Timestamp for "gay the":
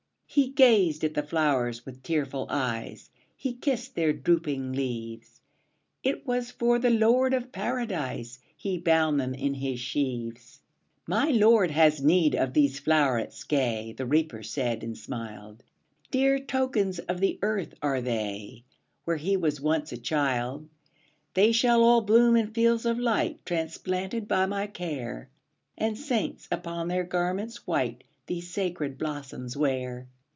13.45-14.05